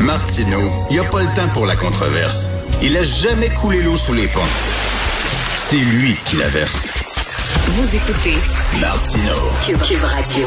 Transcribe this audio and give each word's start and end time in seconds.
Martineau, 0.00 0.70
il 0.90 0.94
n'y 0.94 0.98
a 1.00 1.04
pas 1.08 1.20
le 1.22 1.34
temps 1.34 1.48
pour 1.54 1.66
la 1.66 1.74
controverse. 1.74 2.50
Il 2.82 2.96
a 2.96 3.02
jamais 3.02 3.48
coulé 3.48 3.82
l'eau 3.82 3.96
sous 3.96 4.12
les 4.12 4.26
ponts. 4.28 4.40
C'est 5.56 5.76
lui 5.76 6.14
qui 6.26 6.36
la 6.36 6.48
verse. 6.48 6.92
Vous 7.68 7.96
écoutez 7.96 8.34
Martineau. 8.80 9.40
Cube, 9.64 10.02
Radio. 10.02 10.46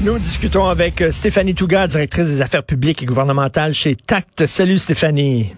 Nous 0.00 0.18
discutons 0.18 0.68
avec 0.68 1.00
euh, 1.02 1.10
Stéphanie 1.10 1.54
Touga, 1.54 1.88
directrice 1.88 2.26
des 2.26 2.40
affaires 2.40 2.62
publiques 2.62 3.02
et 3.02 3.06
gouvernementales 3.06 3.74
chez 3.74 3.96
TACT. 3.96 4.46
Salut 4.46 4.78
Stéphanie. 4.78 5.52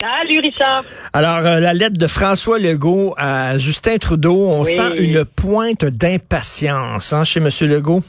Salut 0.00 0.40
Richard. 0.40 0.84
Alors, 1.12 1.38
euh, 1.46 1.60
la 1.60 1.72
lettre 1.74 1.96
de 1.96 2.06
François 2.08 2.58
Legault 2.58 3.14
à 3.16 3.56
Justin 3.58 3.98
Trudeau, 3.98 4.48
on 4.48 4.64
Oui. 4.64 4.74
sent 4.74 4.96
une 4.98 5.24
pointe 5.24 5.84
d'impatience 5.84 7.12
hein, 7.12 7.22
chez 7.24 7.38
M. 7.40 7.48
Legault? 7.68 8.02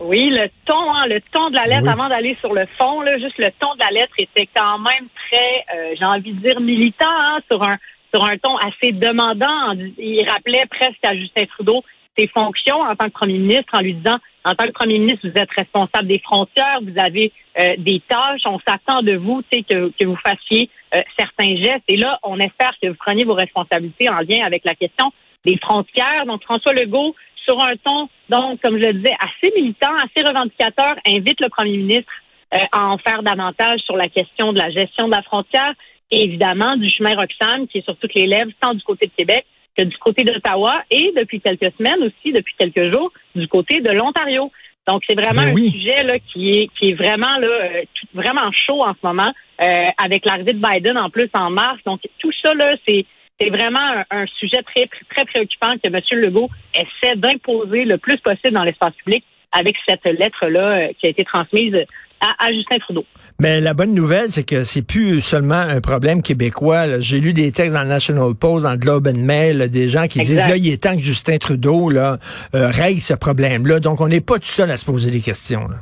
Oui, 0.00 0.30
le 0.30 0.48
ton, 0.64 0.94
hein, 0.94 1.06
le 1.06 1.20
ton 1.20 1.50
de 1.50 1.56
la 1.56 1.64
lettre, 1.66 1.82
Oui. 1.82 1.90
avant 1.90 2.08
d'aller 2.08 2.36
sur 2.40 2.54
le 2.54 2.64
fond, 2.78 3.02
là, 3.02 3.18
juste 3.18 3.36
le 3.38 3.50
ton 3.60 3.74
de 3.74 3.80
la 3.80 3.90
lettre 3.90 4.14
était 4.18 4.48
quand 4.54 4.78
même 4.78 5.08
très, 5.28 5.64
euh, 5.76 5.94
j'ai 5.98 6.04
envie 6.04 6.32
de 6.32 6.40
dire 6.40 6.60
militant, 6.60 7.04
hein, 7.08 7.40
sur 7.50 7.62
un 7.62 7.76
sur 8.12 8.24
un 8.24 8.36
ton 8.38 8.56
assez 8.56 8.90
demandant. 8.92 9.72
Il 9.98 10.28
rappelait 10.28 10.64
presque 10.68 11.04
à 11.04 11.14
Justin 11.14 11.44
Trudeau 11.46 11.84
ses 12.18 12.26
fonctions 12.28 12.80
en 12.80 12.96
tant 12.96 13.06
que 13.06 13.12
premier 13.12 13.38
ministre 13.38 13.72
en 13.72 13.80
lui 13.80 13.94
disant, 13.94 14.18
en 14.44 14.54
tant 14.54 14.64
que 14.64 14.72
premier 14.72 14.98
ministre, 14.98 15.28
vous 15.28 15.40
êtes 15.40 15.50
responsable 15.56 16.08
des 16.08 16.18
frontières, 16.18 16.80
vous 16.82 16.98
avez 16.98 17.32
euh, 17.60 17.74
des 17.78 18.02
tâches, 18.08 18.40
on 18.46 18.58
s'attend 18.66 19.02
de 19.02 19.14
vous, 19.14 19.42
tu 19.42 19.58
sais, 19.58 19.62
que, 19.62 19.92
que 19.96 20.06
vous 20.06 20.16
fassiez 20.16 20.70
euh, 20.94 21.02
certains 21.16 21.54
gestes. 21.56 21.84
Et 21.88 21.96
là, 21.96 22.18
on 22.24 22.40
espère 22.40 22.72
que 22.82 22.88
vous 22.88 22.96
preniez 22.96 23.24
vos 23.24 23.34
responsabilités 23.34 24.08
en 24.08 24.18
lien 24.28 24.44
avec 24.44 24.64
la 24.64 24.74
question 24.74 25.12
des 25.44 25.56
frontières. 25.58 26.26
Donc, 26.26 26.42
François 26.42 26.72
Legault, 26.72 27.14
sur 27.50 27.60
un 27.64 27.74
ton, 27.82 28.08
donc, 28.28 28.60
comme 28.62 28.78
je 28.80 28.86
le 28.86 28.92
disais, 28.94 29.16
assez 29.18 29.52
militant, 29.56 29.90
assez 30.04 30.24
revendicateur, 30.26 30.94
invite 31.04 31.40
le 31.40 31.48
premier 31.48 31.76
ministre 31.78 32.12
euh, 32.54 32.58
à 32.70 32.86
en 32.86 32.98
faire 32.98 33.22
davantage 33.24 33.80
sur 33.80 33.96
la 33.96 34.08
question 34.08 34.52
de 34.52 34.58
la 34.58 34.70
gestion 34.70 35.06
de 35.08 35.12
la 35.12 35.22
frontière 35.22 35.74
et 36.12 36.22
évidemment 36.24 36.76
du 36.76 36.88
chemin 36.90 37.14
Roxham 37.14 37.66
qui 37.68 37.78
est 37.78 37.84
sur 37.84 37.96
toutes 37.96 38.14
les 38.14 38.26
lèvres, 38.26 38.52
tant 38.60 38.74
du 38.74 38.82
côté 38.82 39.06
de 39.06 39.12
Québec 39.16 39.44
que 39.76 39.82
du 39.84 39.96
côté 39.98 40.24
d'Ottawa 40.24 40.82
et 40.90 41.12
depuis 41.16 41.40
quelques 41.40 41.72
semaines 41.78 42.02
aussi, 42.02 42.32
depuis 42.32 42.54
quelques 42.58 42.92
jours, 42.92 43.12
du 43.34 43.46
côté 43.48 43.80
de 43.80 43.90
l'Ontario. 43.90 44.50
Donc 44.88 45.02
c'est 45.08 45.14
vraiment 45.14 45.42
Ben 45.44 45.52
un 45.52 45.70
sujet 45.70 46.02
là 46.02 46.18
qui 46.18 46.50
est 46.50 46.68
qui 46.76 46.90
est 46.90 46.94
vraiment 46.94 47.36
là 47.38 47.46
euh, 47.46 47.82
tout- 47.94 48.08
vraiment 48.14 48.50
chaud 48.52 48.82
en 48.82 48.92
ce 48.94 49.06
moment 49.06 49.32
euh, 49.62 49.66
avec 50.02 50.24
l'arrivée 50.24 50.54
de 50.54 50.62
Biden 50.68 50.96
en 50.98 51.10
plus 51.10 51.30
en 51.34 51.50
mars. 51.50 51.78
Donc 51.86 52.00
tout 52.18 52.32
ça 52.42 52.54
là 52.54 52.74
c'est 52.88 53.04
c'est 53.40 53.50
vraiment 53.50 53.78
un, 54.10 54.22
un 54.22 54.26
sujet 54.38 54.62
très 54.62 54.88
très 55.14 55.24
préoccupant 55.24 55.72
que 55.82 55.88
M. 55.88 56.20
Legault 56.20 56.50
essaie 56.74 57.16
d'imposer 57.16 57.84
le 57.84 57.96
plus 57.98 58.16
possible 58.18 58.52
dans 58.52 58.64
l'espace 58.64 58.92
public 59.04 59.24
avec 59.52 59.76
cette 59.88 60.04
lettre 60.04 60.46
là 60.46 60.88
qui 61.00 61.06
a 61.06 61.10
été 61.10 61.24
transmise 61.24 61.76
à, 62.20 62.46
à 62.46 62.52
Justin 62.52 62.78
Trudeau. 62.78 63.04
Mais 63.40 63.60
la 63.62 63.72
bonne 63.72 63.94
nouvelle, 63.94 64.30
c'est 64.30 64.44
que 64.44 64.64
c'est 64.64 64.82
plus 64.82 65.22
seulement 65.22 65.54
un 65.54 65.80
problème 65.80 66.20
québécois. 66.20 67.00
J'ai 67.00 67.20
lu 67.20 67.32
des 67.32 67.52
textes 67.52 67.72
dans 67.72 67.82
le 67.82 67.88
National 67.88 68.34
Post, 68.34 68.64
dans 68.64 68.72
le 68.72 68.76
Globe 68.76 69.06
and 69.06 69.18
Mail, 69.18 69.56
là, 69.56 69.68
des 69.68 69.88
gens 69.88 70.06
qui 70.08 70.18
disent 70.18 70.46
là, 70.46 70.56
il 70.56 70.68
est 70.68 70.82
temps 70.82 70.94
que 70.94 71.00
Justin 71.00 71.38
Trudeau 71.38 71.88
là, 71.88 72.18
euh, 72.54 72.68
règle 72.68 73.00
ce 73.00 73.14
problème-là. 73.14 73.80
Donc, 73.80 74.02
on 74.02 74.08
n'est 74.08 74.20
pas 74.20 74.34
tout 74.38 74.44
seul 74.44 74.70
à 74.70 74.76
se 74.76 74.84
poser 74.84 75.10
des 75.10 75.22
questions. 75.22 75.66
là. 75.68 75.76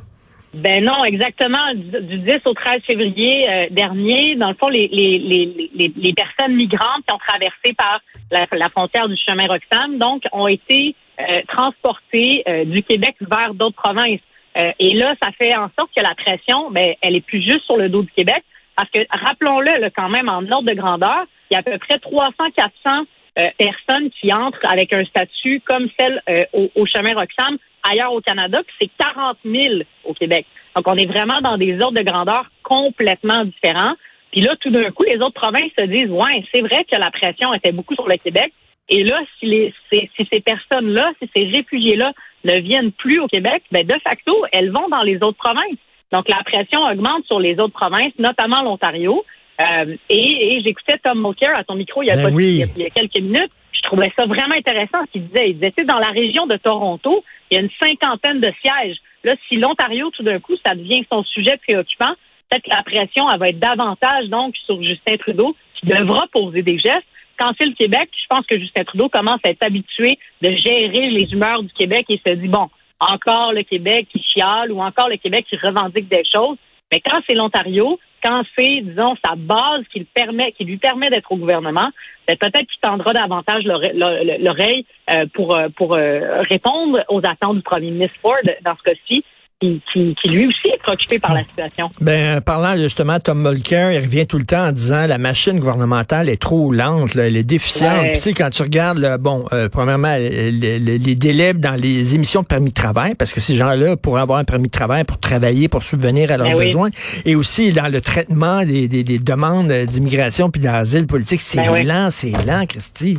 Ben 0.53 0.83
non, 0.83 1.03
exactement. 1.03 1.73
Du, 1.75 2.01
du 2.01 2.17
10 2.19 2.37
au 2.45 2.53
13 2.53 2.81
février 2.87 3.47
euh, 3.47 3.67
dernier, 3.69 4.35
dans 4.35 4.49
le 4.49 4.55
fond, 4.55 4.67
les, 4.67 4.87
les, 4.87 5.19
les, 5.19 5.93
les, 5.95 6.13
personnes 6.13 6.55
migrantes 6.55 7.03
qui 7.07 7.13
ont 7.13 7.19
traversé 7.19 7.73
par 7.77 8.01
la, 8.31 8.47
la 8.51 8.69
frontière 8.69 9.07
du 9.07 9.15
chemin 9.15 9.45
Roxham, 9.45 9.99
donc, 9.99 10.23
ont 10.31 10.47
été 10.47 10.95
euh, 11.19 11.41
transportées 11.47 12.43
euh, 12.47 12.65
du 12.65 12.81
Québec 12.81 13.15
vers 13.21 13.53
d'autres 13.53 13.75
provinces. 13.75 14.21
Euh, 14.57 14.71
et 14.79 14.93
là, 14.93 15.13
ça 15.21 15.29
fait 15.39 15.55
en 15.55 15.69
sorte 15.77 15.91
que 15.95 16.01
la 16.01 16.15
pression, 16.15 16.71
ben, 16.71 16.95
elle 17.01 17.15
est 17.15 17.25
plus 17.25 17.41
juste 17.41 17.63
sur 17.65 17.77
le 17.77 17.89
dos 17.89 18.01
du 18.01 18.11
Québec, 18.11 18.43
parce 18.75 18.89
que 18.89 18.99
rappelons-le 19.11 19.89
quand 19.95 20.09
même 20.09 20.29
en 20.29 20.41
ordre 20.49 20.63
de 20.69 20.73
grandeur, 20.73 21.25
il 21.49 21.53
y 21.53 21.57
a 21.57 21.59
à 21.59 21.63
peu 21.63 21.77
près 21.77 21.97
300-400 21.97 23.05
euh, 23.37 23.47
personnes 23.57 24.09
qui 24.19 24.33
entrent 24.33 24.59
avec 24.67 24.93
un 24.93 25.05
statut 25.05 25.61
comme 25.65 25.87
celle 25.99 26.21
euh, 26.29 26.45
au, 26.53 26.69
au 26.75 26.85
chemin 26.85 27.13
Roxham 27.13 27.57
ailleurs 27.91 28.13
au 28.13 28.21
Canada, 28.21 28.59
puis 28.65 28.75
c'est 28.81 28.89
40 29.13 29.37
000 29.45 29.81
au 30.05 30.13
Québec. 30.13 30.45
Donc, 30.75 30.87
on 30.87 30.95
est 30.95 31.05
vraiment 31.05 31.39
dans 31.41 31.57
des 31.57 31.73
ordres 31.81 31.97
de 31.97 32.03
grandeur 32.03 32.49
complètement 32.63 33.43
différents. 33.45 33.93
Puis 34.31 34.41
là, 34.41 34.55
tout 34.61 34.69
d'un 34.69 34.91
coup, 34.91 35.03
les 35.03 35.17
autres 35.21 35.33
provinces 35.33 35.71
se 35.77 35.85
disent, 35.85 36.11
ouais, 36.11 36.43
c'est 36.53 36.61
vrai 36.61 36.85
que 36.89 36.95
la 36.97 37.09
pression 37.11 37.53
était 37.53 37.71
beaucoup 37.71 37.95
sur 37.95 38.07
le 38.07 38.15
Québec. 38.17 38.53
Et 38.87 39.03
là, 39.03 39.19
si, 39.39 39.45
les, 39.47 39.73
si, 39.91 40.09
si 40.15 40.27
ces 40.31 40.39
personnes-là, 40.39 41.11
si 41.21 41.29
ces 41.35 41.45
réfugiés-là 41.45 42.11
ne 42.45 42.59
viennent 42.59 42.91
plus 42.91 43.19
au 43.19 43.27
Québec, 43.27 43.63
ben 43.71 43.85
de 43.85 43.95
facto, 44.03 44.35
elles 44.51 44.71
vont 44.71 44.87
dans 44.89 45.01
les 45.03 45.15
autres 45.17 45.37
provinces. 45.37 45.77
Donc, 46.11 46.27
la 46.29 46.37
pression 46.43 46.81
augmente 46.83 47.25
sur 47.25 47.39
les 47.39 47.59
autres 47.59 47.73
provinces, 47.73 48.13
notamment 48.17 48.61
l'Ontario. 48.63 49.23
Euh, 49.61 49.95
et 50.09 50.55
et 50.57 50.61
j'écoutais 50.65 50.97
Tom 51.03 51.21
Mulcair 51.21 51.51
à 51.57 51.63
ton 51.65 51.75
micro 51.75 52.01
il 52.01 52.07
y 52.07 52.11
a, 52.11 52.15
Ben 52.15 52.29
pas- 52.29 52.33
oui. 52.33 52.63
il 52.75 52.81
y 52.81 52.85
a 52.85 52.89
quelques 52.89 53.19
minutes. 53.19 53.51
Je 53.81 53.87
trouvais 53.87 54.11
ça 54.17 54.25
vraiment 54.25 54.55
intéressant 54.55 55.05
ce 55.05 55.11
qu'il 55.11 55.27
disait. 55.27 55.51
Il 55.51 55.53
disait, 55.55 55.71
tu 55.71 55.81
sais, 55.81 55.87
dans 55.87 55.99
la 55.99 56.09
région 56.09 56.45
de 56.47 56.57
Toronto, 56.57 57.23
il 57.49 57.55
y 57.55 57.57
a 57.57 57.61
une 57.61 57.69
cinquantaine 57.81 58.41
de 58.41 58.51
sièges. 58.61 58.97
Là, 59.23 59.33
si 59.47 59.55
l'Ontario, 59.55 60.09
tout 60.11 60.23
d'un 60.23 60.39
coup, 60.39 60.55
ça 60.65 60.75
devient 60.75 61.05
son 61.09 61.23
sujet 61.23 61.57
préoccupant, 61.65 62.13
peut-être 62.49 62.63
que 62.63 62.69
la 62.69 62.83
pression, 62.83 63.29
elle 63.29 63.39
va 63.39 63.47
être 63.47 63.59
davantage, 63.59 64.27
donc, 64.27 64.55
sur 64.65 64.81
Justin 64.83 65.15
Trudeau, 65.17 65.55
qui 65.75 65.87
devra 65.87 66.25
poser 66.33 66.61
des 66.61 66.77
gestes. 66.77 67.05
Quand 67.37 67.53
c'est 67.57 67.67
le 67.67 67.73
Québec, 67.73 68.09
je 68.11 68.27
pense 68.29 68.45
que 68.45 68.59
Justin 68.59 68.83
Trudeau 68.83 69.07
commence 69.07 69.39
à 69.45 69.51
être 69.51 69.63
habitué 69.63 70.19
de 70.41 70.51
gérer 70.51 71.09
les 71.09 71.31
humeurs 71.31 71.63
du 71.63 71.71
Québec 71.71 72.05
et 72.09 72.19
se 72.25 72.33
dit, 72.33 72.49
bon, 72.49 72.67
encore 72.99 73.53
le 73.53 73.63
Québec 73.63 74.07
qui 74.11 74.21
chiale 74.21 74.73
ou 74.73 74.81
encore 74.81 75.07
le 75.07 75.15
Québec 75.15 75.45
qui 75.49 75.55
revendique 75.55 76.09
des 76.09 76.23
choses. 76.25 76.57
Mais 76.91 76.99
quand 76.99 77.21
c'est 77.27 77.35
l'Ontario, 77.35 77.97
quand 78.23 78.43
c'est, 78.57 78.81
disons, 78.81 79.15
sa 79.25 79.35
base 79.35 79.83
qui, 79.91 80.03
permet, 80.03 80.51
qui 80.53 80.65
lui 80.65 80.77
permet 80.77 81.09
d'être 81.09 81.31
au 81.31 81.37
gouvernement, 81.37 81.89
ben, 82.27 82.37
peut-être 82.37 82.67
qu'il 82.67 82.79
tendra 82.81 83.13
davantage 83.13 83.63
l'ore- 83.63 83.81
l'ore- 83.93 84.23
l'oreille 84.39 84.85
euh, 85.09 85.25
pour, 85.33 85.55
euh, 85.55 85.69
pour 85.69 85.95
euh, 85.95 86.41
répondre 86.43 87.03
aux 87.09 87.19
attentes 87.19 87.57
du 87.57 87.61
premier 87.63 87.91
ministre 87.91 88.19
Ford 88.21 88.35
dans 88.63 88.75
ce 88.77 88.83
cas-ci, 88.83 89.23
qui, 89.61 89.81
qui, 89.91 90.15
qui 90.23 90.29
lui 90.33 90.47
aussi 90.47 90.69
est 90.73 90.77
préoccupé 90.81 91.19
par 91.19 91.33
la 91.33 91.43
situation. 91.43 91.89
Ben, 91.99 92.37
euh, 92.37 92.41
parlant 92.41 92.77
justement 92.81 93.17
de 93.17 93.23
Tom 93.23 93.41
Mulcair, 93.41 93.91
il 93.91 93.99
revient 93.99 94.25
tout 94.25 94.37
le 94.37 94.45
temps 94.45 94.67
en 94.67 94.71
disant 94.71 95.05
la 95.05 95.17
machine 95.17 95.59
gouvernementale 95.59 96.29
est 96.29 96.41
trop 96.41 96.71
lente, 96.71 97.13
là, 97.15 97.27
elle 97.27 97.35
est 97.35 97.43
déficiente. 97.43 98.01
Ouais. 98.03 98.11
Puis, 98.11 98.17
tu 98.21 98.23
sais, 98.29 98.33
quand 98.33 98.49
tu 98.51 98.61
regardes, 98.61 98.99
là, 98.99 99.17
bon, 99.17 99.45
euh, 99.51 99.67
premièrement, 99.67 100.15
les, 100.15 100.51
les- 100.51 100.79
les 100.97 101.15
délais 101.15 101.53
dans 101.53 101.75
les 101.75 102.15
émissions 102.15 102.41
de 102.41 102.47
permis 102.47 102.69
de 102.69 102.73
travail, 102.75 103.15
parce 103.15 103.33
que 103.33 103.41
ces 103.41 103.55
gens-là 103.57 103.97
pourraient 103.97 104.21
avoir 104.21 104.39
un 104.39 104.45
permis 104.45 104.67
de 104.67 104.71
travail 104.71 105.03
pour 105.03 105.19
travailler, 105.19 105.67
pour 105.67 105.83
subvenir 105.83 106.31
à 106.31 106.37
leurs 106.37 106.51
Ben 106.51 106.57
oui. 106.57 106.65
besoins, 106.67 106.89
et 107.25 107.35
aussi 107.35 107.73
dans 107.73 107.91
le 107.91 107.99
traitement 107.99 108.63
des, 108.63 108.87
des, 108.87 109.03
des 109.03 109.19
demandes 109.19 109.71
d'immigration 109.71 110.49
puis 110.49 110.61
d'asile 110.61 111.05
politique, 111.05 111.41
c'est 111.41 111.57
Ben 111.57 111.71
oui. 111.73 111.83
lent, 111.83 112.09
c'est 112.11 112.31
lent, 112.45 112.65
Christy. 112.65 113.17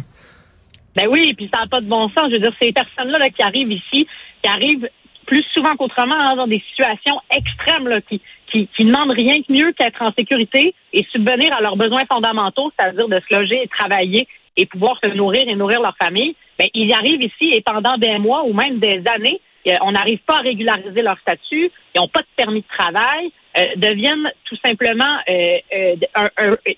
Ben 0.97 1.05
oui, 1.11 1.35
puis 1.37 1.51
ça 1.53 1.61
n'a 1.61 1.67
pas 1.67 1.81
de 1.83 1.87
bon 1.87 2.09
sens. 2.09 2.29
Je 2.31 2.35
veux 2.37 2.41
dire, 2.41 2.53
ces 2.61 2.73
personnes-là 2.73 3.19
là, 3.19 3.29
qui 3.29 3.43
arrivent 3.43 3.71
ici, 3.73 4.07
qui 4.43 4.49
arrivent 4.51 4.89
plus 5.31 5.45
souvent 5.55 5.77
qu'autrement 5.77 6.17
hein, 6.17 6.35
dans 6.35 6.49
des 6.49 6.63
situations 6.71 7.21
extrêmes, 7.31 7.89
qui, 8.09 8.21
qui, 8.51 8.85
demandent 8.85 9.13
rien 9.13 9.41
que 9.43 9.53
mieux 9.53 9.73
qu'être 9.73 10.03
en 10.03 10.13
sécurité 10.19 10.75
et 10.93 11.07
subvenir 11.13 11.55
à 11.57 11.61
leurs 11.61 11.77
besoins 11.77 12.05
fondamentaux, 12.07 12.73
c'est-à-dire 12.77 13.07
de 13.07 13.21
se 13.21 13.37
loger 13.37 13.63
et 13.63 13.69
travailler 13.69 14.27
et 14.57 14.67
pouvoir 14.67 14.99
se 15.03 15.11
nourrir 15.11 15.49
et 15.49 15.55
nourrir 15.55 15.81
leur 15.81 15.97
famille. 16.03 16.35
Ben, 16.59 16.67
ils 16.75 16.93
arrivent 16.93 17.23
ici 17.23 17.53
et 17.53 17.63
pendant 17.63 17.97
des 17.97 18.19
mois 18.19 18.43
ou 18.43 18.53
même 18.53 18.81
des 18.81 19.05
années, 19.09 19.41
euh, 19.69 19.75
on 19.83 19.93
n'arrive 19.93 20.19
pas 20.27 20.39
à 20.39 20.41
régulariser 20.41 21.01
leur 21.01 21.19
statut, 21.21 21.71
ils 21.95 22.01
n'ont 22.01 22.09
pas 22.09 22.23
de 22.23 22.27
permis 22.35 22.63
de 22.63 22.77
travail, 22.77 23.31
euh, 23.57 23.67
deviennent 23.77 24.33
tout 24.47 24.57
simplement, 24.65 25.17
euh, 25.29 25.59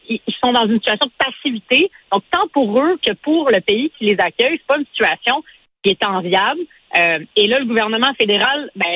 ils 0.09 0.21
sont 0.45 0.53
dans 0.53 0.67
une 0.67 0.77
situation 0.77 1.07
de 1.07 1.25
passivité. 1.25 1.91
Donc, 2.13 2.23
tant 2.31 2.49
pour 2.53 2.83
eux 2.83 2.99
que 3.03 3.15
pour 3.15 3.51
le 3.51 3.63
pays 3.63 3.91
qui 3.99 4.05
les 4.05 4.17
accueille, 4.21 4.59
c'est 4.59 4.67
pas 4.67 4.79
une 4.79 4.87
situation 4.93 5.43
qui 5.83 5.91
est 5.93 6.05
enviable. 6.05 6.61
Euh, 6.97 7.19
et 7.37 7.47
là, 7.47 7.59
le 7.59 7.65
gouvernement 7.65 8.13
fédéral 8.21 8.71
ben, 8.77 8.87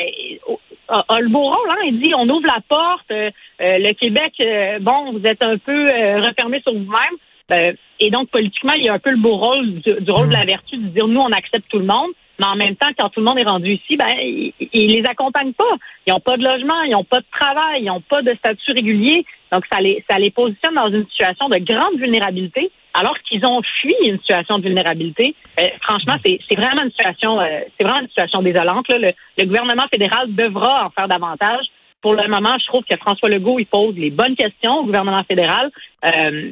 a, 0.89 1.05
a 1.09 1.21
le 1.21 1.29
beau 1.29 1.45
rôle. 1.45 1.69
Hein? 1.71 1.85
Il 1.87 2.01
dit, 2.01 2.13
on 2.15 2.29
ouvre 2.29 2.47
la 2.47 2.61
porte. 2.69 3.11
euh, 3.11 3.31
euh, 3.61 3.79
le 3.79 3.93
Québec, 3.95 4.35
euh, 4.45 4.79
bon, 4.81 5.13
vous 5.13 5.25
êtes 5.25 5.43
un 5.43 5.57
peu 5.59 5.87
euh, 5.87 6.21
refermé 6.21 6.61
sur 6.61 6.73
vous-même. 6.75 7.77
Et 8.01 8.11
donc, 8.11 8.29
politiquement, 8.31 8.75
il 8.75 8.85
y 8.85 8.89
a 8.89 8.95
un 8.95 8.99
peu 8.99 9.11
le 9.11 9.17
beau 9.19 9.37
rôle 9.37 9.81
du, 9.81 9.93
du 10.01 10.11
rôle 10.11 10.29
de 10.29 10.35
la 10.35 10.45
vertu 10.45 10.77
de 10.77 10.89
dire, 10.89 11.07
nous, 11.07 11.21
on 11.21 11.31
accepte 11.31 11.69
tout 11.71 11.79
le 11.79 11.87
monde. 11.87 12.11
Mais 12.39 12.47
en 12.47 12.57
même 12.57 12.77
temps, 12.77 12.91
quand 12.99 13.09
tout 13.09 13.21
le 13.21 13.27
monde 13.27 13.39
est 13.39 13.49
rendu 13.49 13.73
ici, 13.73 13.97
ben, 13.97 14.13
ils, 14.19 14.53
ils 14.75 14.95
les 14.95 15.09
accompagnent 15.09 15.55
pas. 15.55 15.65
Ils 16.07 16.13
n'ont 16.13 16.21
pas 16.21 16.37
de 16.37 16.43
logement, 16.43 16.83
ils 16.83 16.91
n'ont 16.91 17.05
pas 17.05 17.21
de 17.21 17.27
travail, 17.33 17.83
ils 17.83 17.87
n'ont 17.87 18.03
pas 18.03 18.21
de 18.21 18.35
statut 18.35 18.73
régulier. 18.73 19.25
Donc, 19.53 19.65
ça 19.73 19.81
les, 19.81 20.05
ça 20.11 20.19
les 20.19 20.31
positionne 20.31 20.75
dans 20.75 20.91
une 20.91 21.07
situation 21.07 21.49
de 21.49 21.59
grande 21.59 21.97
vulnérabilité, 21.99 22.71
alors 22.99 23.17
qu'ils 23.29 23.45
ont 23.47 23.61
fui 23.81 23.95
une 24.05 24.19
situation 24.21 24.59
de 24.59 24.63
vulnérabilité. 24.63 25.35
Euh, 25.61 25.65
franchement, 25.83 26.17
c'est 26.25 26.39
vraiment 26.57 26.83
une 26.83 26.91
situation, 26.91 27.41
euh, 27.41 27.61
c'est 27.79 27.87
vraiment 27.87 28.01
une 28.01 28.09
situation 28.09 28.43
désolante. 28.43 28.89
là. 28.89 28.99
Le, 28.99 29.11
le 29.39 29.45
gouvernement 29.45 29.87
fédéral 29.91 30.35
devra 30.35 30.87
en 30.87 30.91
faire 30.91 31.09
davantage. 31.09 31.67
Pour 32.03 32.15
le 32.15 32.29
moment, 32.29 32.57
je 32.61 32.67
trouve 32.67 32.85
que 32.85 32.97
François 32.97 33.29
Legault 33.29 33.59
il 33.59 33.67
pose 33.67 33.97
les 33.97 34.11
bonnes 34.11 34.37
questions 34.37 34.79
au 34.81 34.85
gouvernement 34.85 35.25
fédéral. 35.25 35.71
Euh, 36.05 36.51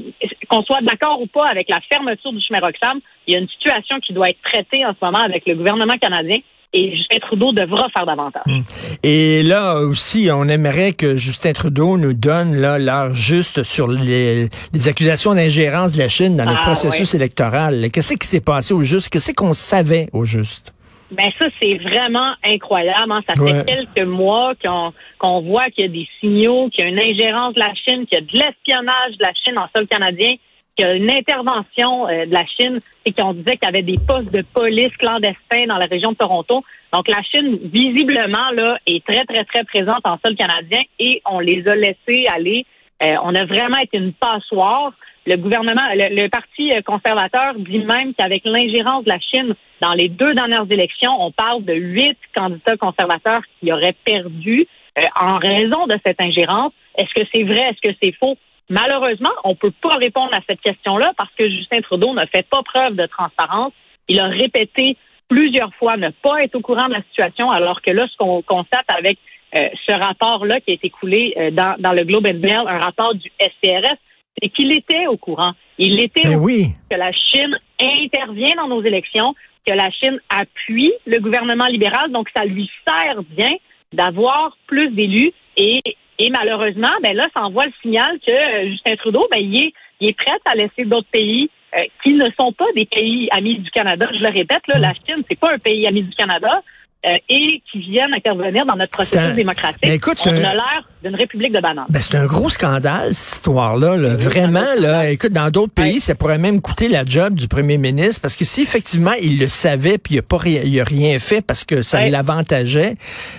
Qu'on 0.49 0.63
soit 0.65 0.81
d'accord 0.83 1.21
ou 1.21 1.27
pas 1.27 1.47
avec 1.47 1.69
la 1.69 1.81
fermeture 1.81 2.33
du 2.33 2.41
chemin 2.41 2.61
Roxham, 2.61 3.01
il 3.27 3.35
y 3.35 3.37
a 3.37 3.41
une 3.41 3.49
situation 3.49 4.01
qui 4.01 4.13
doit 4.13 4.31
être 4.31 4.43
traitée 4.43 4.85
en 4.85 4.93
ce 4.99 5.05
moment 5.05 5.23
avec 5.23 5.47
le 5.47 5.55
gouvernement 5.55 5.97
canadien 5.99 6.39
et 6.75 6.97
Justin 6.97 7.19
Trudeau 7.21 7.53
devra 7.53 7.89
faire 7.97 8.05
davantage. 8.05 8.43
Hmm. 8.47 8.63
Et 9.03 9.43
là 9.43 9.79
aussi, 9.79 10.29
on 10.33 10.49
aimerait 10.49 10.93
que 10.93 11.17
Justin 11.17 11.53
Trudeau 11.53 11.97
nous 11.97 12.13
donne 12.13 12.57
là 12.57 12.79
l'heure 12.79 13.15
juste 13.15 13.63
sur 13.63 13.89
les, 13.89 14.49
accusations 14.87 15.35
d'ingérence 15.35 15.95
de 15.95 16.01
la 16.01 16.09
Chine 16.09 16.37
dans 16.37 16.45
le 16.45 16.57
ah, 16.59 16.63
processus 16.63 17.15
électoral. 17.15 17.91
Qu'est-ce 17.93 18.15
qui 18.15 18.27
s'est 18.27 18.45
passé 18.45 18.75
au 18.75 18.83
juste? 18.83 19.09
Qu'est-ce 19.09 19.33
qu'on 19.33 19.55
savait 19.55 20.09
au 20.13 20.25
juste? 20.25 20.75
Ben 21.13 21.31
ça, 21.39 21.47
c'est 21.63 21.79
vraiment 21.79 22.35
incroyable. 22.45 23.13
Hein. 23.13 23.21
Ça 23.29 23.35
fait 23.35 23.65
quelques 23.65 24.07
mois 24.09 24.55
qu'on 24.65 25.41
voit 25.43 25.67
qu'il 25.71 25.85
y 25.85 25.89
a 25.89 25.91
des 25.91 26.09
signaux, 26.19 26.69
qu'il 26.71 26.85
y 26.85 26.89
a 26.89 26.91
une 26.91 27.01
ingérence 27.01 27.55
de 27.55 27.61
la 27.61 27.73
Chine, 27.75 28.05
qu'il 28.07 28.19
y 28.19 28.21
a 28.21 28.21
de 28.21 28.33
l'espionnage 28.33 29.17
de 29.19 29.23
la 29.23 29.33
Chine 29.35 29.59
en 29.59 29.69
sol 29.75 29.87
canadien 29.87 30.35
qu'il 30.77 30.87
y 30.87 30.89
a 30.89 30.95
une 30.95 31.11
intervention 31.11 32.09
euh, 32.09 32.27
de 32.27 32.33
la 32.33 32.45
Chine 32.47 32.81
et 33.05 33.13
qu'on 33.13 33.33
disait 33.33 33.57
qu'il 33.57 33.67
y 33.67 33.69
avait 33.69 33.83
des 33.83 33.99
postes 34.07 34.33
de 34.33 34.43
police 34.43 34.95
clandestins 34.99 35.67
dans 35.69 35.79
la 35.79 35.87
région 35.87 36.13
de 36.13 36.17
Toronto. 36.17 36.65
Donc 36.93 37.09
la 37.09 37.23
Chine, 37.23 37.59
visiblement, 37.65 38.51
là, 38.53 38.79
est 38.87 39.05
très, 39.05 39.25
très, 39.25 39.45
très 39.45 39.65
présente 39.65 40.05
en 40.05 40.19
sol 40.25 40.37
canadien 40.37 40.81
et 40.99 41.23
on 41.27 41.41
les 41.41 41.67
a 41.69 41.75
laissés 41.75 42.27
aller. 42.33 42.67
Euh, 43.03 43.17
on 43.23 43.35
a 43.35 43.45
vraiment 43.45 43.79
été 43.79 43.99
une 43.99 44.13
passoire. 44.13 44.93
Le 45.27 45.37
gouvernement, 45.37 45.83
le, 45.95 46.29
Parti 46.29 46.71
conservateur 46.85 47.55
dit 47.57 47.79
même 47.79 48.15
qu'avec 48.15 48.45
l'ingérence 48.45 49.05
de 49.05 49.11
la 49.11 49.19
Chine 49.19 49.55
dans 49.81 49.93
les 49.93 50.09
deux 50.09 50.35
dernières 50.35 50.67
élections, 50.71 51.13
on 51.19 51.33
parle 51.33 51.65
de 51.65 51.75
huit 51.75 52.19
candidats 52.37 52.77
conservateurs 52.77 53.41
qui 53.59 53.73
auraient 53.73 53.97
perdu 54.05 54.67
euh, 54.99 55.03
en 55.21 55.39
raison 55.39 55.87
de 55.87 55.99
cette 56.07 56.21
ingérence. 56.21 56.73
Est-ce 56.97 57.21
que 57.21 57.27
c'est 57.35 57.43
vrai? 57.43 57.71
Est-ce 57.71 57.91
que 57.91 57.97
c'est 58.03 58.13
faux? 58.13 58.37
Malheureusement, 58.71 59.33
on 59.45 59.51
ne 59.51 59.55
peut 59.55 59.73
pas 59.83 59.97
répondre 59.97 60.31
à 60.33 60.41
cette 60.49 60.61
question-là 60.61 61.13
parce 61.17 61.31
que 61.39 61.49
Justin 61.49 61.81
Trudeau 61.81 62.15
ne 62.15 62.25
fait 62.33 62.47
pas 62.49 62.63
preuve 62.63 62.95
de 62.95 63.07
transparence. 63.07 63.73
Il 64.09 64.19
a 64.21 64.27
répété 64.27 64.97
plusieurs 65.29 65.75
fois 65.75 65.97
ne 65.97 66.11
pas 66.11 66.43
être 66.43 66.55
au 66.55 66.61
courant 66.61 66.89
de 66.89 66.95
la 66.95 67.03
situation, 67.03 67.51
alors 67.51 67.81
que 67.83 67.91
là, 67.91 68.07
ce 68.11 68.17
qu'on 68.17 68.43
constate 68.43 68.85
avec 68.89 69.19
euh, 69.57 69.69
ce 69.87 69.93
rapport-là 69.93 70.61
qui 70.61 70.73
a 70.73 70.75
été 70.75 70.91
coulé 70.91 71.35
euh, 71.37 71.51
dans, 71.51 71.77
dans, 71.79 71.93
le 71.93 72.05
Globe 72.05 72.27
and 72.27 72.41
Mail, 72.41 72.63
un 72.67 72.79
rapport 72.79 73.15
du 73.15 73.31
SCRS, 73.41 73.97
c'est 74.41 74.49
qu'il 74.51 74.73
était 74.73 75.07
au 75.07 75.17
courant. 75.17 75.53
Il 75.79 76.01
était 76.01 76.35
au 76.35 76.41
courant 76.41 76.73
que 76.91 76.97
la 76.97 77.13
Chine 77.13 77.57
intervient 77.81 78.55
dans 78.57 78.69
nos 78.69 78.83
élections, 78.83 79.35
que 79.67 79.73
la 79.73 79.91
Chine 79.91 80.21
appuie 80.29 80.93
le 81.07 81.19
gouvernement 81.19 81.67
libéral, 81.67 82.11
donc 82.11 82.29
ça 82.37 82.45
lui 82.45 82.71
sert 82.87 83.23
bien 83.23 83.53
d'avoir 83.93 84.57
plus 84.67 84.89
d'élus 84.89 85.33
et 85.57 85.81
et 86.25 86.31
malheureusement, 86.31 86.93
ben 87.03 87.15
là, 87.15 87.29
ça 87.35 87.43
envoie 87.43 87.67
le 87.67 87.73
signal 87.83 88.19
que 88.27 88.33
euh, 88.33 88.71
Justin 88.71 88.97
Trudeau, 88.97 89.27
ben, 89.31 89.41
il 89.41 89.67
est, 89.67 89.73
il 90.01 90.09
est 90.09 90.17
prêt 90.17 90.33
à 90.47 90.55
laisser 90.55 90.87
d'autres 90.87 91.11
pays 91.13 91.51
euh, 91.77 91.81
qui 92.03 92.15
ne 92.15 92.27
sont 92.41 92.51
pas 92.53 92.65
des 92.75 92.87
pays 92.87 93.29
amis 93.31 93.59
du 93.59 93.71
Canada. 93.71 94.07
Je 94.11 94.21
le 94.21 94.29
répète, 94.29 94.63
là, 94.69 94.79
la 94.79 94.95
Chine, 94.95 95.23
c'est 95.29 95.39
pas 95.39 95.53
un 95.53 95.59
pays 95.59 95.87
ami 95.87 96.03
du 96.03 96.15
Canada. 96.15 96.63
Euh, 97.07 97.19
et 97.29 97.63
qui 97.71 97.81
viennent 97.81 98.15
intervenir 98.15 98.65
dans 98.65 98.77
notre 98.77 98.93
processus 98.93 99.35
démocratique. 99.35 99.83
Ben, 99.83 99.93
écoute, 99.93 100.17
On 100.25 100.31
a 100.31 100.55
l'air 100.55 100.89
d'une 101.03 101.15
république 101.15 101.53
de 101.53 101.61
bananes. 101.61 101.85
Ben, 101.91 102.01
c'est 102.01 102.17
un 102.17 102.25
gros 102.25 102.49
scandale, 102.49 103.13
cette 103.13 103.35
histoire-là. 103.37 103.99
Là. 103.99 104.17
Vraiment, 104.17 104.65
là, 104.79 105.11
écoute, 105.11 105.33
dans 105.33 105.51
d'autres 105.51 105.75
pays, 105.75 106.01
ça 106.01 106.15
pourrait 106.15 106.39
même 106.39 106.63
coûter 106.63 106.89
la 106.89 107.05
job 107.05 107.35
du 107.35 107.47
premier 107.47 107.77
ministre, 107.77 108.23
parce 108.23 108.37
que 108.37 108.47
si 108.47 108.63
effectivement 108.63 109.13
il 109.21 109.39
le 109.39 109.51
savait, 109.51 109.99
puis 109.99 110.15
il 110.15 110.17
n'a 110.17 110.23
pas 110.23 110.39
il 110.47 110.81
a 110.81 110.85
rien 110.85 111.19
fait 111.19 111.43
parce 111.43 111.65
que 111.65 111.83
ça 111.83 112.09
l'avantageait, 112.09 112.95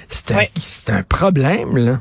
c'est 0.10 0.32
un, 0.32 0.98
un 0.98 1.02
problème. 1.02 1.76
Là. 1.76 1.98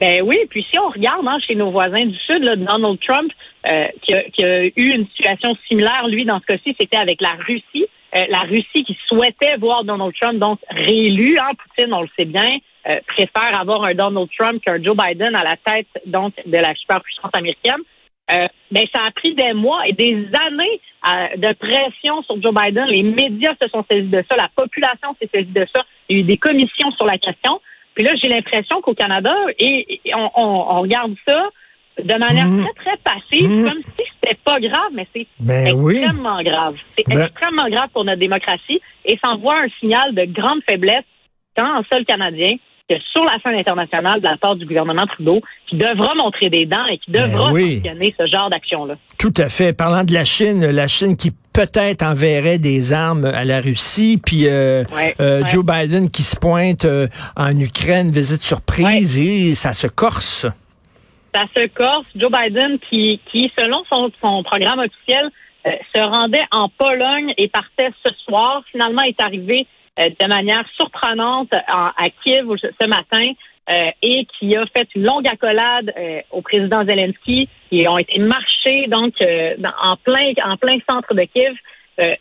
Ben 0.00 0.22
oui, 0.22 0.36
puis 0.50 0.66
si 0.70 0.78
on 0.78 0.88
regarde 0.88 1.26
hein, 1.26 1.38
chez 1.46 1.54
nos 1.54 1.70
voisins 1.70 2.04
du 2.04 2.16
Sud, 2.18 2.42
là, 2.42 2.56
Donald 2.56 2.98
Trump, 3.00 3.32
euh, 3.68 3.86
qui, 4.02 4.14
a, 4.14 4.22
qui, 4.24 4.44
a, 4.44 4.64
eu 4.64 4.72
une 4.76 5.06
situation 5.08 5.56
similaire, 5.68 6.06
lui, 6.08 6.24
dans 6.24 6.40
ce 6.40 6.46
cas-ci, 6.46 6.76
c'était 6.78 6.98
avec 6.98 7.20
la 7.20 7.32
Russie. 7.46 7.86
Euh, 8.14 8.22
la 8.28 8.40
Russie 8.40 8.84
qui 8.84 8.96
souhaitait 9.06 9.56
voir 9.58 9.84
Donald 9.84 10.12
Trump 10.20 10.38
donc 10.38 10.60
réélu, 10.70 11.36
hein, 11.38 11.50
Poutine, 11.58 11.92
on 11.92 12.02
le 12.02 12.08
sait 12.16 12.24
bien, 12.24 12.58
euh, 12.88 13.00
préfère 13.08 13.58
avoir 13.58 13.84
un 13.84 13.94
Donald 13.94 14.28
Trump 14.38 14.62
qu'un 14.62 14.82
Joe 14.82 14.96
Biden 14.96 15.34
à 15.34 15.42
la 15.42 15.56
tête 15.56 15.88
donc 16.06 16.34
de 16.44 16.56
la 16.56 16.74
superpuissance 16.74 17.30
américaine. 17.32 17.80
Euh, 18.30 18.46
ben, 18.70 18.84
ça 18.94 19.02
a 19.06 19.10
pris 19.10 19.34
des 19.34 19.52
mois 19.52 19.86
et 19.86 19.92
des 19.92 20.28
années 20.34 20.80
de 21.36 21.52
pression 21.54 22.22
sur 22.22 22.42
Joe 22.42 22.52
Biden. 22.52 22.86
Les 22.86 23.02
médias 23.02 23.54
se 23.60 23.68
sont 23.68 23.84
saisis 23.90 24.08
de 24.08 24.24
ça, 24.28 24.36
la 24.36 24.50
population 24.54 25.14
s'est 25.20 25.28
saisie 25.32 25.52
de 25.52 25.66
ça. 25.74 25.84
Il 26.08 26.16
y 26.16 26.18
a 26.18 26.22
eu 26.22 26.24
des 26.24 26.36
commissions 26.36 26.90
sur 26.92 27.06
la 27.06 27.18
question. 27.18 27.60
Puis 27.96 28.04
là, 28.04 28.12
j'ai 28.22 28.28
l'impression 28.28 28.80
qu'au 28.82 28.94
Canada, 28.94 29.34
et, 29.58 30.00
on, 30.14 30.80
regarde 30.82 31.14
ça 31.26 31.48
de 31.98 32.18
manière 32.18 32.46
mmh. 32.46 32.62
très, 32.62 32.84
très 32.84 32.96
passive, 32.98 33.48
mmh. 33.48 33.64
comme 33.64 33.82
si 33.98 34.04
c'était 34.12 34.38
pas 34.44 34.60
grave, 34.60 34.90
mais 34.92 35.08
c'est 35.14 35.26
ben 35.40 35.66
extrêmement 35.66 36.42
grave. 36.42 36.76
C'est 36.96 37.08
ben 37.08 37.22
extrêmement 37.22 37.68
grave 37.70 37.88
pour 37.94 38.04
notre 38.04 38.20
démocratie 38.20 38.82
et 39.06 39.18
ça 39.24 39.30
envoie 39.32 39.62
un 39.62 39.68
signal 39.80 40.14
de 40.14 40.26
grande 40.26 40.60
faiblesse 40.68 41.04
tant 41.54 41.78
en 41.78 41.82
sol 41.90 42.04
canadien 42.04 42.56
que 42.88 42.94
sur 43.12 43.24
la 43.24 43.38
scène 43.42 43.58
internationale 43.58 44.20
de 44.20 44.26
la 44.26 44.36
part 44.36 44.54
du 44.56 44.64
gouvernement 44.64 45.06
Trudeau, 45.06 45.40
qui 45.68 45.76
devra 45.76 46.14
montrer 46.14 46.50
des 46.50 46.66
dents 46.66 46.86
et 46.86 46.98
qui 46.98 47.10
ben 47.10 47.30
devra 47.30 47.50
sanctionner 47.50 48.14
ce 48.18 48.26
genre 48.26 48.48
d'action-là. 48.50 48.94
Tout 49.18 49.32
à 49.36 49.48
fait. 49.48 49.76
Parlant 49.76 50.04
de 50.04 50.12
la 50.12 50.24
Chine, 50.24 50.64
la 50.64 50.86
Chine 50.86 51.16
qui 51.16 51.32
peut-être 51.52 52.02
enverrait 52.02 52.58
des 52.58 52.92
armes 52.92 53.24
à 53.24 53.44
la 53.44 53.60
Russie, 53.60 54.20
puis 54.24 54.46
euh, 54.46 54.84
euh, 55.20 55.42
Joe 55.48 55.64
Biden 55.64 56.10
qui 56.10 56.22
se 56.22 56.36
pointe 56.36 56.84
euh, 56.84 57.08
en 57.34 57.58
Ukraine, 57.58 58.10
visite 58.10 58.42
surprise, 58.42 59.18
et 59.18 59.54
ça 59.54 59.72
se 59.72 59.86
corse. 59.86 60.46
Ça 61.34 61.44
se 61.56 61.66
corse. 61.68 62.08
Joe 62.14 62.30
Biden 62.30 62.78
qui, 62.90 63.20
qui 63.32 63.50
selon 63.58 63.82
son, 63.88 64.10
son 64.20 64.42
programme 64.44 64.80
officiel, 64.80 65.30
se 65.92 66.00
rendait 66.00 66.44
en 66.52 66.68
Pologne 66.68 67.34
et 67.36 67.48
partait 67.48 67.90
ce 68.04 68.12
soir. 68.24 68.62
Finalement, 68.70 69.02
est 69.02 69.20
arrivé 69.20 69.66
de 69.98 70.28
manière 70.28 70.64
surprenante 70.76 71.52
à, 71.52 71.92
à 71.96 72.10
Kiev 72.10 72.48
ce 72.58 72.86
matin. 72.86 73.32
Euh, 73.68 73.90
et 74.00 74.28
qui 74.38 74.54
a 74.54 74.64
fait 74.66 74.86
une 74.94 75.02
longue 75.02 75.26
accolade 75.26 75.92
euh, 75.98 76.20
au 76.30 76.40
président 76.40 76.84
Zelensky, 76.86 77.48
qui 77.68 77.84
ont 77.88 77.98
été 77.98 78.20
marchés 78.20 78.86
donc 78.86 79.14
euh, 79.20 79.56
en 79.82 79.96
plein 79.96 80.30
en 80.44 80.56
plein 80.56 80.76
centre 80.88 81.12
de 81.14 81.22
Kiev 81.22 81.54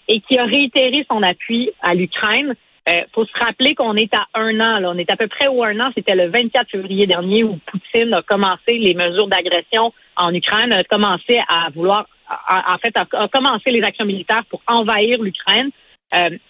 et 0.08 0.22
qui 0.22 0.40
a 0.40 0.46
réitéré 0.46 1.06
son 1.12 1.22
appui 1.22 1.70
à 1.82 1.94
l'Ukraine. 1.94 2.56
Il 2.88 3.06
faut 3.14 3.26
se 3.26 3.44
rappeler 3.44 3.76
qu'on 3.76 3.96
est 3.96 4.16
à 4.16 4.26
un 4.34 4.58
an, 4.62 4.80
là. 4.80 4.90
on 4.90 4.98
est 4.98 5.12
à 5.12 5.18
peu 5.18 5.28
près 5.28 5.48
au 5.48 5.62
un 5.64 5.78
an, 5.82 5.92
c'était 5.94 6.16
le 6.16 6.30
24 6.30 6.72
février 6.72 7.06
dernier 7.06 7.44
où 7.44 7.60
Poutine 7.66 8.14
a 8.14 8.22
commencé 8.22 8.78
les 8.78 8.94
mesures 8.94 9.28
d'agression 9.28 9.92
en 10.16 10.34
Ukraine, 10.34 10.72
a 10.72 10.84
commencé 10.86 11.42
à 11.50 11.70
vouloir, 11.76 12.08
en 12.50 12.78
fait, 12.78 12.96
a, 12.98 13.28
commencé 13.28 13.70
les 13.72 13.84
actions 13.84 14.06
militaires 14.06 14.46
pour 14.50 14.62
envahir 14.66 15.22
l'Ukraine. 15.22 15.72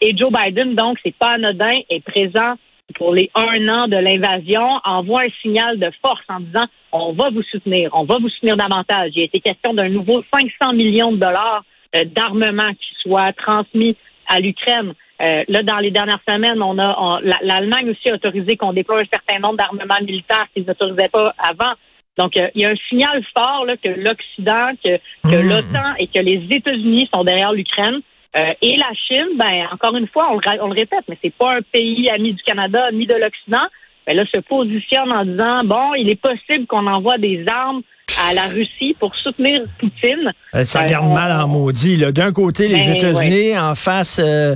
Et 0.01 0.17
Joe 0.17 0.31
Biden, 0.31 0.75
donc, 0.75 0.97
c'est 1.03 1.15
pas 1.15 1.33
anodin, 1.33 1.73
est 1.89 2.03
présent 2.03 2.55
pour 2.93 3.13
les 3.13 3.31
un 3.33 3.67
an 3.67 3.87
de 3.87 3.97
l'invasion 3.97 4.79
envoie 4.83 5.23
un 5.23 5.29
signal 5.41 5.79
de 5.79 5.89
force 6.05 6.21
en 6.29 6.39
disant 6.39 6.65
on 6.91 7.13
va 7.13 7.29
vous 7.29 7.41
soutenir, 7.43 7.89
on 7.93 8.05
va 8.05 8.17
vous 8.19 8.29
soutenir 8.29 8.57
davantage. 8.57 9.11
Il 9.15 9.21
a 9.21 9.25
été 9.25 9.39
question 9.39 9.73
d'un 9.73 9.89
nouveau 9.89 10.23
500 10.33 10.73
millions 10.73 11.11
de 11.11 11.17
dollars 11.17 11.63
euh, 11.95 12.05
d'armement 12.05 12.69
qui 12.69 13.01
soit 13.01 13.33
transmis 13.33 13.97
à 14.27 14.39
l'Ukraine. 14.39 14.93
Euh, 15.21 15.43
là, 15.47 15.63
dans 15.63 15.79
les 15.79 15.91
dernières 15.91 16.21
semaines, 16.27 16.61
on 16.61 16.77
a 16.77 17.19
l'Allemagne 17.41 17.89
aussi 17.89 18.09
a 18.09 18.15
autorisé 18.15 18.57
qu'on 18.57 18.73
déploie 18.73 19.01
un 19.01 19.05
certain 19.11 19.39
nombre 19.39 19.57
d'armements 19.57 20.05
militaires 20.05 20.45
qu'ils 20.53 20.65
n'autorisaient 20.65 21.09
pas 21.09 21.33
avant. 21.37 21.73
Donc, 22.17 22.37
euh, 22.37 22.47
il 22.55 22.61
y 22.61 22.65
a 22.65 22.69
un 22.69 22.75
signal 22.89 23.23
fort 23.35 23.65
là, 23.65 23.75
que 23.77 23.89
l'Occident, 23.89 24.71
que, 24.83 24.97
que 25.29 25.35
mmh. 25.35 25.49
l'OTAN 25.49 25.95
et 25.99 26.07
que 26.07 26.19
les 26.19 26.45
États-Unis 26.49 27.09
sont 27.13 27.23
derrière 27.23 27.51
l'Ukraine. 27.51 27.99
Euh, 28.35 28.53
et 28.61 28.75
la 28.75 28.91
Chine, 29.07 29.37
ben 29.37 29.67
encore 29.71 29.95
une 29.95 30.07
fois, 30.07 30.29
on 30.31 30.67
le, 30.67 30.73
répète, 30.73 31.03
mais 31.07 31.17
c'est 31.23 31.33
pas 31.33 31.55
un 31.55 31.61
pays 31.61 32.09
ami 32.09 32.33
du 32.33 32.43
Canada 32.43 32.91
ni 32.91 33.05
de 33.05 33.13
l'Occident. 33.13 33.65
Ben 34.05 34.15
là, 34.15 34.23
se 34.33 34.39
positionne 34.41 35.11
en 35.13 35.25
disant 35.25 35.63
bon, 35.63 35.93
il 35.95 36.09
est 36.09 36.19
possible 36.21 36.67
qu'on 36.67 36.85
envoie 36.85 37.17
des 37.17 37.45
armes 37.47 37.81
à 38.29 38.33
la 38.33 38.47
Russie 38.47 38.95
pour 38.99 39.15
soutenir 39.15 39.61
Poutine. 39.79 40.31
Euh, 40.53 40.65
ça 40.65 40.81
regarde 40.81 41.11
mal 41.11 41.31
en 41.31 41.47
maudit. 41.47 41.97
D'un 42.11 42.31
côté, 42.31 42.67
les 42.67 42.75
ben, 42.75 42.95
États-Unis, 42.95 43.57
en 43.57 43.73
face, 43.73 44.21
euh, 44.23 44.55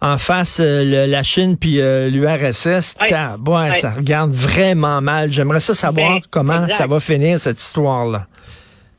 en 0.00 0.18
face 0.18 0.60
la 0.60 1.22
Chine 1.22 1.56
puis 1.56 1.80
l'URSS. 1.80 2.96
Ça 3.08 3.90
regarde 3.96 4.32
vraiment 4.32 5.00
mal. 5.00 5.32
J'aimerais 5.32 5.60
ça 5.60 5.74
savoir 5.74 6.14
ben, 6.14 6.20
comment 6.30 6.68
ça 6.68 6.86
va 6.86 7.00
finir 7.00 7.38
cette 7.38 7.60
histoire-là. 7.60 8.26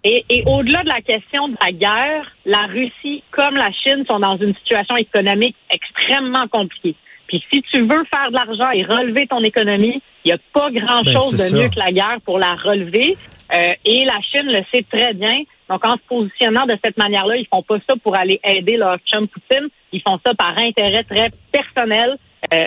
Et, 0.03 0.25
et 0.29 0.43
au-delà 0.47 0.83
de 0.83 0.89
la 0.89 1.01
question 1.01 1.47
de 1.47 1.55
la 1.61 1.71
guerre, 1.71 2.31
la 2.45 2.65
Russie 2.67 3.23
comme 3.31 3.55
la 3.55 3.71
Chine 3.71 4.03
sont 4.09 4.19
dans 4.19 4.37
une 4.37 4.55
situation 4.55 4.97
économique 4.97 5.55
extrêmement 5.69 6.47
compliquée. 6.47 6.95
Puis 7.27 7.43
si 7.51 7.61
tu 7.61 7.81
veux 7.81 8.03
faire 8.13 8.29
de 8.29 8.35
l'argent 8.35 8.71
et 8.71 8.83
relever 8.83 9.27
ton 9.27 9.41
économie, 9.43 10.01
il 10.25 10.27
n'y 10.27 10.31
a 10.33 10.37
pas 10.53 10.69
grand-chose 10.71 11.37
ben, 11.37 11.57
de 11.57 11.63
mieux 11.63 11.69
que 11.69 11.79
la 11.79 11.91
guerre 11.91 12.17
pour 12.25 12.39
la 12.39 12.55
relever. 12.55 13.17
Euh, 13.53 13.73
et 13.85 14.05
la 14.05 14.19
Chine 14.21 14.51
le 14.51 14.63
sait 14.73 14.85
très 14.91 15.13
bien. 15.13 15.43
Donc, 15.69 15.85
en 15.85 15.93
se 15.93 16.01
positionnant 16.07 16.65
de 16.65 16.77
cette 16.83 16.97
manière-là, 16.97 17.37
ils 17.37 17.47
font 17.47 17.63
pas 17.63 17.77
ça 17.87 17.95
pour 18.01 18.17
aller 18.17 18.39
aider 18.43 18.77
leur 18.77 18.97
chum 19.05 19.27
Poutine. 19.27 19.67
Ils 19.93 20.01
font 20.01 20.19
ça 20.25 20.33
par 20.33 20.57
intérêt 20.57 21.03
très 21.03 21.31
personnel. 21.51 22.17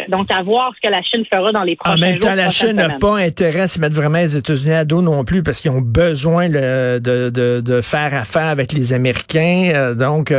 Donc, 0.09 0.31
à 0.31 0.43
voir 0.43 0.73
ce 0.77 0.89
que 0.89 0.93
la 0.93 1.03
Chine 1.03 1.25
fera 1.33 1.53
dans 1.53 1.63
les 1.63 1.77
prochains 1.77 1.97
jours. 1.97 2.07
En 2.07 2.11
même 2.11 2.19
temps, 2.19 2.35
la 2.35 2.51
Chine 2.51 2.73
n'a 2.73 2.99
pas 2.99 3.19
intérêt 3.19 3.63
à 3.63 3.69
se 3.69 3.81
mettre 3.81 3.95
vraiment 3.95 4.19
les 4.19 4.37
États-Unis 4.37 4.75
à 4.75 4.85
dos 4.85 5.03
non 5.03 5.25
plus 5.25 5.43
parce 5.43 5.61
qu'ils 5.61 5.71
ont 5.71 5.81
besoin 5.81 6.49
de, 6.49 6.99
de, 6.99 7.61
de, 7.61 7.81
faire 7.81 8.15
affaire 8.15 8.47
avec 8.47 8.73
les 8.73 8.93
Américains. 8.93 9.95
donc, 9.95 10.33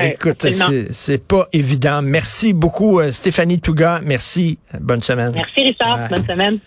écoute, 0.00 0.46
c'est 0.90 1.26
pas 1.26 1.48
évident. 1.52 2.02
Merci 2.02 2.52
beaucoup, 2.52 3.00
Stéphanie 3.10 3.60
Touga. 3.60 4.00
Merci. 4.04 4.58
Bonne 4.80 5.02
semaine. 5.02 5.32
Merci, 5.34 5.62
Richard. 5.62 6.08
Bonne 6.08 6.26
semaine. 6.26 6.58